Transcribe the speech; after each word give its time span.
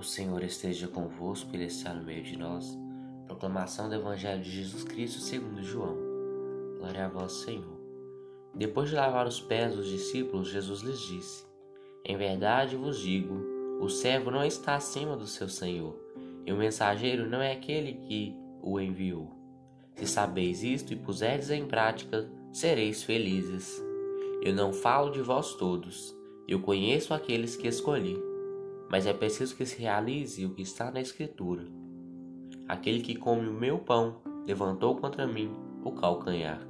O 0.00 0.02
Senhor 0.02 0.42
esteja 0.42 0.88
convosco, 0.88 1.50
Ele 1.52 1.66
está 1.66 1.92
no 1.92 2.02
meio 2.02 2.22
de 2.22 2.34
nós. 2.34 2.74
Proclamação 3.26 3.86
do 3.86 3.96
Evangelho 3.96 4.42
de 4.42 4.50
Jesus 4.50 4.82
Cristo 4.82 5.20
segundo 5.20 5.62
João. 5.62 5.94
Glória 6.78 7.04
a 7.04 7.08
vós, 7.10 7.32
Senhor. 7.32 7.78
Depois 8.54 8.88
de 8.88 8.96
lavar 8.96 9.26
os 9.26 9.42
pés 9.42 9.76
dos 9.76 9.86
discípulos, 9.86 10.48
Jesus 10.48 10.80
lhes 10.80 11.00
disse: 11.00 11.44
Em 12.02 12.16
verdade 12.16 12.76
vos 12.76 12.98
digo, 12.98 13.44
o 13.78 13.90
servo 13.90 14.30
não 14.30 14.42
está 14.42 14.74
acima 14.74 15.18
do 15.18 15.26
seu 15.26 15.50
Senhor, 15.50 15.94
e 16.46 16.50
o 16.50 16.56
mensageiro 16.56 17.28
não 17.28 17.42
é 17.42 17.52
aquele 17.52 17.92
que 17.92 18.34
o 18.62 18.80
enviou. 18.80 19.30
Se 19.96 20.06
sabeis 20.06 20.62
isto 20.62 20.94
e 20.94 20.96
puserdes 20.96 21.50
em 21.50 21.66
prática, 21.66 22.26
sereis 22.50 23.02
felizes. 23.02 23.78
Eu 24.40 24.54
não 24.54 24.72
falo 24.72 25.10
de 25.10 25.20
vós 25.20 25.52
todos, 25.56 26.16
eu 26.48 26.58
conheço 26.58 27.12
aqueles 27.12 27.54
que 27.54 27.68
escolhi, 27.68 28.29
mas 28.90 29.06
é 29.06 29.12
preciso 29.12 29.56
que 29.56 29.64
se 29.64 29.80
realize 29.80 30.44
o 30.44 30.50
que 30.50 30.62
está 30.62 30.90
na 30.90 31.00
Escritura. 31.00 31.64
Aquele 32.68 33.00
que 33.00 33.14
come 33.14 33.46
o 33.46 33.52
meu 33.52 33.78
pão 33.78 34.16
levantou 34.44 34.96
contra 34.96 35.28
mim 35.28 35.54
o 35.84 35.92
calcanhar. 35.92 36.60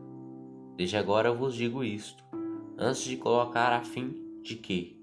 Desde 0.77 0.99
agora 0.99 1.33
vos 1.33 1.55
digo 1.55 1.83
isto, 1.83 2.23
antes 2.77 3.03
de 3.05 3.17
colocar 3.17 3.73
a 3.73 3.81
fim 3.81 4.15
de 4.43 4.55
que, 4.55 5.01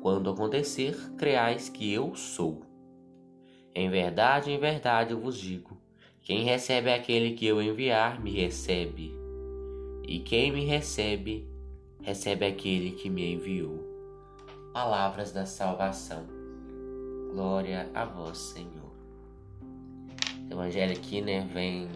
quando 0.00 0.30
acontecer, 0.30 0.96
creais 1.16 1.68
que 1.68 1.92
eu 1.92 2.14
sou. 2.14 2.62
Em 3.74 3.90
verdade, 3.90 4.50
em 4.50 4.58
verdade 4.58 5.12
eu 5.12 5.20
vos 5.20 5.36
digo: 5.36 5.76
quem 6.22 6.44
recebe 6.44 6.90
aquele 6.90 7.34
que 7.34 7.46
eu 7.46 7.60
enviar, 7.60 8.22
me 8.22 8.30
recebe. 8.30 9.14
E 10.06 10.18
quem 10.18 10.50
me 10.50 10.64
recebe, 10.64 11.46
recebe 12.02 12.46
aquele 12.46 12.92
que 12.92 13.10
me 13.10 13.34
enviou. 13.34 13.82
Palavras 14.72 15.32
da 15.32 15.46
salvação. 15.46 16.43
Glória 17.34 17.90
a 17.92 18.04
vós, 18.04 18.38
Senhor. 18.38 18.92
O 20.48 20.52
evangelho 20.52 20.92
aqui, 20.92 21.20
né, 21.20 21.40
vem 21.52 21.88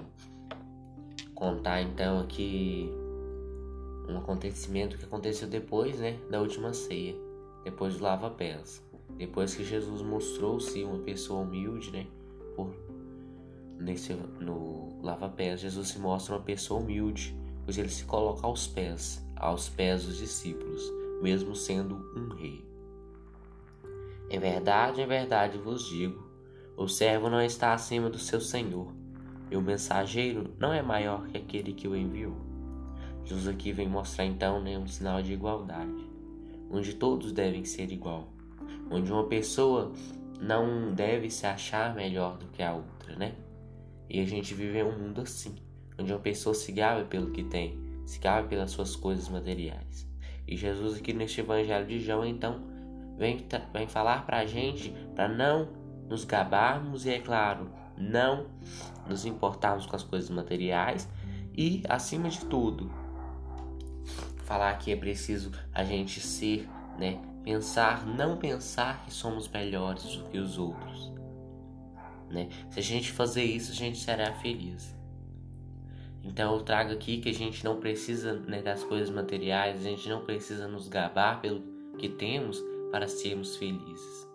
contar 1.33 1.81
então 1.81 2.19
aqui 2.19 2.91
um 4.09 4.19
acontecimento 4.19 4.98
que 4.98 5.05
aconteceu 5.05 5.47
depois, 5.47 6.00
né, 6.00 6.19
da 6.28 6.41
última 6.41 6.75
ceia, 6.75 7.14
depois 7.62 7.97
do 7.97 8.03
lava-pés. 8.03 8.84
Depois 9.16 9.55
que 9.55 9.62
Jesus 9.62 10.03
mostrou-se 10.03 10.83
uma 10.83 10.98
pessoa 10.98 11.42
humilde, 11.42 11.92
né, 11.92 12.09
por 12.56 12.75
nesse 13.78 14.14
no 14.41 15.00
lava-pés, 15.05 15.61
Jesus 15.61 15.91
se 15.91 16.00
mostra 16.00 16.34
uma 16.34 16.42
pessoa 16.42 16.81
humilde, 16.81 17.33
pois 17.64 17.78
ele 17.78 17.91
se 17.91 18.05
coloca 18.05 18.44
aos 18.44 18.66
pés, 18.66 19.25
aos 19.36 19.69
pés 19.69 20.05
dos 20.05 20.16
discípulos, 20.16 20.83
mesmo 21.22 21.55
sendo 21.55 21.94
um 22.16 22.34
rei. 22.34 22.68
Em 24.31 24.39
verdade, 24.39 25.01
em 25.01 25.07
verdade 25.07 25.59
vos 25.59 25.89
digo: 25.89 26.29
o 26.77 26.87
servo 26.87 27.31
não 27.31 27.41
está 27.41 27.73
acima 27.73 28.11
do 28.11 28.19
seu 28.19 28.41
senhor, 28.41 28.93
e 29.51 29.57
o 29.57 29.62
mensageiro 29.62 30.55
não 30.59 30.73
é 30.73 30.83
maior 30.83 31.27
que 31.27 31.39
aquele 31.39 31.73
que 31.73 31.89
o 31.89 31.97
enviou. 31.97 32.37
Jesus 33.25 33.49
aqui 33.49 33.73
vem 33.73 33.89
mostrar 33.89 34.25
então 34.25 34.62
né, 34.62 34.79
um 34.79 34.87
sinal 34.87 35.23
de 35.23 35.33
igualdade, 35.33 36.09
onde 36.71 36.95
todos 36.95 37.33
devem 37.33 37.65
ser 37.65 37.91
igual, 37.91 38.33
onde 38.91 39.12
uma 39.12 39.25
pessoa 39.27 39.93
não 40.41 40.95
deve 40.95 41.31
se 41.31 41.47
achar 41.47 41.95
melhor 41.95 42.39
do 42.39 42.47
que 42.47 42.62
a 42.62 42.75
outra, 42.75 43.17
né? 43.17 43.34
E 44.09 44.21
a 44.21 44.25
gente 44.25 44.55
vive 44.55 44.79
em 44.79 44.84
um 44.84 44.99
mundo 44.99 45.21
assim, 45.23 45.56
onde 45.99 46.12
uma 46.12 46.21
pessoa 46.21 46.55
se 46.55 46.71
gaba 46.73 47.05
pelo 47.05 47.31
que 47.31 47.43
tem, 47.43 47.79
se 48.06 48.19
gaba 48.19 48.47
pelas 48.47 48.71
suas 48.71 48.95
coisas 48.95 49.29
materiais. 49.29 50.09
E 50.47 50.56
Jesus 50.56 50.99
aqui 50.99 51.12
neste 51.12 51.41
Evangelho 51.41 51.87
de 51.87 52.01
João 52.01 52.25
então 52.25 52.78
vem, 53.19 53.45
vem 53.73 53.89
falar 53.89 54.25
para 54.25 54.39
a 54.39 54.47
gente 54.47 54.95
para 55.15 55.29
não 55.29 55.69
nos 56.09 56.25
gabarmos 56.25 57.05
e 57.05 57.11
é 57.11 57.19
claro 57.19 57.71
não 57.97 58.47
nos 59.06 59.27
importarmos 59.27 59.84
com 59.84 59.97
as 59.97 60.05
coisas 60.05 60.31
materiais 60.31 61.09
e 61.57 61.83
acima 61.89 62.28
de 62.28 62.45
tudo 62.47 62.91
falar 64.45 64.73
que 64.78 64.91
é 64.93 64.97
preciso 64.97 65.53
a 65.75 65.84
gente 65.84 66.21
ser, 66.21 66.67
né? 66.99 67.21
Pensar, 67.45 68.07
não 68.07 68.37
pensar 68.37 69.05
que 69.05 69.12
somos 69.12 69.49
melhores 69.49 70.17
do 70.17 70.25
que 70.25 70.39
os 70.39 70.59
outros, 70.59 71.12
né? 72.31 72.49
Se 72.71 72.78
a 72.78 72.83
gente 72.83 73.12
fazer 73.12 73.43
isso, 73.43 73.73
a 73.73 73.75
gente 73.75 73.99
será 73.99 74.33
feliz. 74.34 74.97
Então 76.23 76.55
eu 76.55 76.62
trago 76.62 76.93
aqui 76.93 77.19
que 77.19 77.28
a 77.28 77.34
gente 77.34 77.65
não 77.65 77.78
precisa 77.78 78.34
né, 78.34 78.62
das 78.62 78.84
coisas 78.84 79.11
materiais, 79.11 79.81
a 79.81 79.83
gente 79.83 80.09
não 80.09 80.25
precisa 80.25 80.69
nos 80.69 80.89
gabar 80.89 81.41
pelo 81.41 81.62
que 81.99 82.09
temos 82.09 82.62
para 82.91 83.09
sermos 83.09 83.56
felizes. 83.56 84.28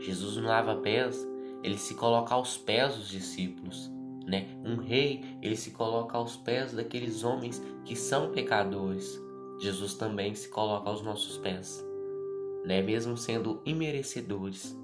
Jesus 0.00 0.36
no 0.36 0.48
lava 0.48 0.76
pés, 0.76 1.26
ele 1.62 1.76
se 1.76 1.94
coloca 1.94 2.34
aos 2.34 2.56
pés 2.56 2.96
dos 2.96 3.08
discípulos 3.08 3.90
né? 4.30 4.46
Um 4.64 4.76
rei, 4.76 5.24
ele 5.42 5.56
se 5.56 5.72
coloca 5.72 6.16
aos 6.16 6.36
pés 6.36 6.72
daqueles 6.72 7.24
homens 7.24 7.60
que 7.84 7.96
são 7.96 8.30
pecadores. 8.30 9.20
Jesus 9.58 9.94
também 9.94 10.34
se 10.34 10.48
coloca 10.48 10.88
aos 10.88 11.02
nossos 11.02 11.36
pés, 11.36 11.84
né? 12.64 12.80
Mesmo 12.80 13.16
sendo 13.16 13.60
imerecedores, 13.64 14.78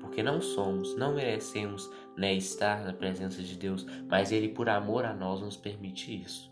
porque 0.00 0.22
não 0.22 0.40
somos, 0.40 0.96
não 0.96 1.14
merecemos, 1.14 1.90
né, 2.16 2.32
estar 2.32 2.84
na 2.84 2.92
presença 2.92 3.42
de 3.42 3.56
Deus, 3.56 3.84
mas 4.08 4.32
ele 4.32 4.48
por 4.48 4.68
amor 4.68 5.04
a 5.04 5.12
nós 5.12 5.42
nos 5.42 5.56
permite 5.56 6.22
isso. 6.22 6.50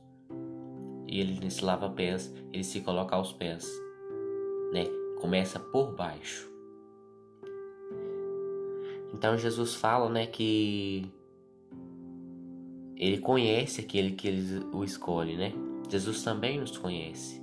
E 1.06 1.20
ele 1.20 1.38
nesse 1.38 1.64
lava 1.64 1.88
pés, 1.88 2.34
ele 2.53 2.64
se 2.64 2.81
coloca 2.81 3.14
aos 3.14 3.32
pés, 3.32 3.70
né? 4.75 4.87
Começa 5.21 5.61
por 5.61 5.95
baixo. 5.95 6.51
Então 9.15 9.39
Jesus 9.39 9.77
fala, 9.77 10.11
né, 10.11 10.27
que 10.27 11.07
ele 12.97 13.19
conhece 13.19 13.81
aquele 13.81 14.12
que 14.12 14.27
ele 14.27 14.67
o 14.73 14.83
escolhe, 14.83 15.37
né? 15.37 15.53
Jesus 15.89 16.25
também 16.25 16.59
nos 16.59 16.77
conhece. 16.77 17.41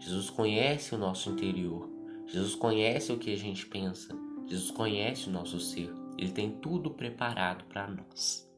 Jesus 0.00 0.28
conhece 0.28 0.94
o 0.94 0.98
nosso 0.98 1.30
interior. 1.30 1.88
Jesus 2.26 2.56
conhece 2.56 3.12
o 3.12 3.18
que 3.18 3.32
a 3.32 3.36
gente 3.36 3.66
pensa. 3.66 4.16
Jesus 4.48 4.72
conhece 4.72 5.28
o 5.28 5.32
nosso 5.32 5.60
ser. 5.60 5.92
Ele 6.18 6.32
tem 6.32 6.50
tudo 6.50 6.90
preparado 6.90 7.64
para 7.66 7.86
nós. 7.86 8.50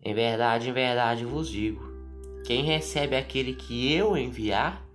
Em 0.00 0.14
verdade, 0.14 0.68
em 0.68 0.72
verdade 0.72 1.24
vos 1.24 1.48
digo: 1.48 1.82
quem 2.44 2.62
recebe 2.62 3.16
aquele 3.16 3.54
que 3.54 3.92
eu 3.92 4.16
enviar, 4.16 4.85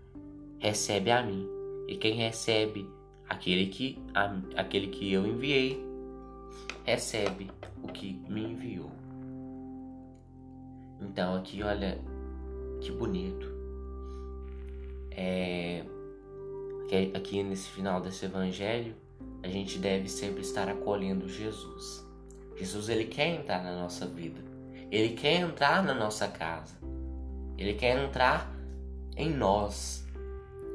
recebe 0.61 1.11
a 1.11 1.21
mim. 1.21 1.45
E 1.87 1.97
quem 1.97 2.13
recebe 2.13 2.87
aquele 3.27 3.65
que, 3.67 4.01
a, 4.13 4.37
aquele 4.55 4.87
que 4.87 5.11
eu 5.11 5.27
enviei, 5.27 5.83
recebe 6.85 7.51
o 7.83 7.87
que 7.87 8.13
me 8.29 8.43
enviou. 8.43 8.91
Então 11.01 11.35
aqui 11.35 11.61
olha 11.63 11.99
que 12.79 12.91
bonito. 12.91 13.51
É, 15.11 15.83
aqui 17.13 17.43
nesse 17.43 17.69
final 17.69 17.99
desse 17.99 18.25
evangelho 18.25 18.95
a 19.43 19.47
gente 19.47 19.79
deve 19.79 20.07
sempre 20.07 20.41
estar 20.41 20.69
acolhendo 20.69 21.27
Jesus. 21.27 22.05
Jesus 22.55 22.89
ele 22.89 23.05
quer 23.05 23.39
entrar 23.39 23.63
na 23.63 23.75
nossa 23.75 24.05
vida. 24.05 24.39
Ele 24.91 25.15
quer 25.15 25.39
entrar 25.39 25.83
na 25.83 25.95
nossa 25.95 26.27
casa. 26.27 26.75
Ele 27.57 27.73
quer 27.73 27.97
entrar 27.97 28.53
em 29.15 29.31
nós. 29.31 30.00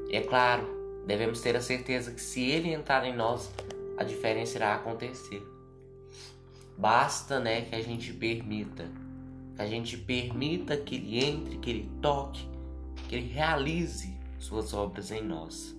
E 0.09 0.17
é 0.17 0.23
claro, 0.23 0.67
devemos 1.07 1.41
ter 1.41 1.57
a 1.57 1.61
certeza 1.61 2.13
que 2.13 2.21
se 2.21 2.43
ele 2.43 2.73
entrar 2.73 3.05
em 3.07 3.15
nós, 3.15 3.51
a 3.97 4.05
diferença 4.05 4.57
irá 4.57 4.75
acontecer. 4.75 5.43
Basta, 6.77 7.41
né, 7.41 7.63
que 7.63 7.75
a 7.75 7.83
gente 7.83 8.13
permita, 8.13 8.91
que 9.55 9.63
a 9.63 9.67
gente 9.67 9.97
permita 9.97 10.77
que 10.77 10.97
ele 10.97 11.25
entre, 11.25 11.59
que 11.59 11.71
ele 11.71 11.91
toque, 12.03 12.47
que 13.09 13.17
ele 13.17 13.29
realize 13.29 14.15
suas 14.39 14.75
obras 14.75 15.11
em 15.11 15.23
nós. 15.23 15.75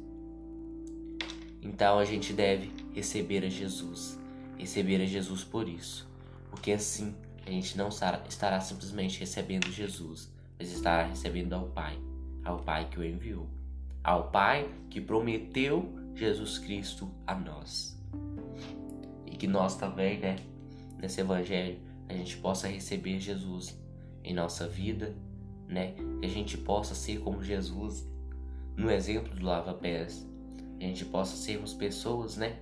Então 1.62 2.00
a 2.00 2.06
gente 2.06 2.33
deve 2.33 2.71
receber 2.94 3.44
a 3.44 3.50
Jesus, 3.50 4.18
receber 4.57 5.01
a 5.01 5.06
Jesus 5.06 5.44
por 5.44 5.68
isso, 5.68 6.07
porque 6.50 6.71
assim 6.71 7.15
a 7.45 7.51
gente 7.51 7.77
não 7.77 7.89
estará 7.89 8.59
simplesmente 8.59 9.19
recebendo 9.19 9.71
Jesus, 9.71 10.30
mas 10.57 10.71
estará 10.71 11.03
recebendo 11.03 11.53
ao 11.53 11.68
Pai, 11.68 11.97
ao 12.44 12.57
Pai 12.57 12.88
que 12.89 13.00
o 13.00 13.06
enviou, 13.06 13.47
ao 14.07 14.31
Pai 14.31 14.74
que 14.89 15.01
prometeu 15.01 15.94
Jesus 16.15 16.57
Cristo 16.57 17.12
a 17.27 17.36
nós. 17.36 18.01
E 19.25 19.31
que 19.31 19.48
nós 19.48 19.75
também, 19.75 20.18
né, 20.18 20.38
nesse 20.98 21.19
evangelho 21.19 21.77
a 22.07 22.13
gente 22.13 22.38
possa 22.38 22.69
receber 22.69 23.19
Jesus 23.19 23.77
em 24.24 24.33
nossa 24.33 24.65
vida, 24.65 25.13
né? 25.68 25.94
Que 26.21 26.25
a 26.25 26.30
gente 26.30 26.57
possa 26.57 26.95
ser 26.95 27.19
como 27.19 27.44
Jesus 27.44 28.09
no 28.77 28.89
exemplo 28.89 29.36
do 29.36 29.45
lava-pés. 29.45 30.25
A 30.80 30.83
gente 30.83 31.04
possa 31.04 31.36
sermos 31.36 31.74
pessoas, 31.74 32.38
né? 32.38 32.62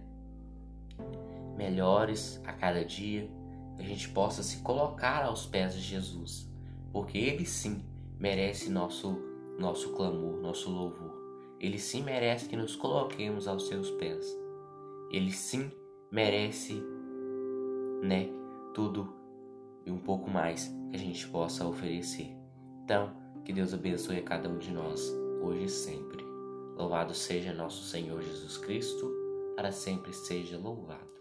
Melhores 1.55 2.41
a 2.43 2.53
cada 2.53 2.83
dia. 2.83 3.29
A 3.77 3.83
gente 3.83 4.09
possa 4.09 4.41
se 4.41 4.57
colocar 4.57 5.23
aos 5.23 5.45
pés 5.45 5.75
de 5.75 5.81
Jesus, 5.81 6.49
porque 6.91 7.19
Ele 7.19 7.45
sim 7.45 7.83
merece 8.19 8.71
nosso 8.71 9.15
nosso 9.59 9.93
clamor, 9.93 10.41
nosso 10.41 10.71
louvor. 10.71 11.24
Ele 11.59 11.79
sim 11.79 12.03
merece 12.03 12.47
que 12.47 12.55
nos 12.55 12.75
coloquemos 12.75 13.47
aos 13.47 13.67
seus 13.67 13.89
pés. 13.91 14.25
Ele 15.11 15.31
sim 15.31 15.71
merece, 16.11 16.83
né, 18.01 18.29
tudo 18.73 19.13
e 19.85 19.91
um 19.91 19.99
pouco 19.99 20.29
mais 20.29 20.67
que 20.89 20.95
a 20.95 20.99
gente 20.99 21.27
possa 21.29 21.65
oferecer. 21.65 22.35
Então, 22.83 23.15
que 23.43 23.53
Deus 23.53 23.73
abençoe 23.73 24.17
a 24.17 24.23
cada 24.23 24.49
um 24.49 24.57
de 24.57 24.71
nós, 24.71 25.11
hoje 25.41 25.65
e 25.65 25.69
sempre. 25.69 26.23
Louvado 26.75 27.13
seja 27.13 27.53
nosso 27.53 27.83
Senhor 27.83 28.21
Jesus 28.21 28.57
Cristo, 28.57 29.11
para 29.55 29.71
sempre 29.71 30.11
seja 30.11 30.57
louvado. 30.57 31.14